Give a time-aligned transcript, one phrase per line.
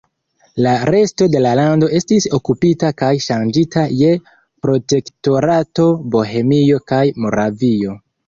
[0.65, 4.15] La resto de la lando estis okupita kaj ŝanĝita je
[4.67, 7.95] Protektorato Bohemio kaj Moravio.